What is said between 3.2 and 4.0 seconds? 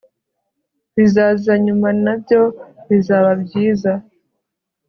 byiza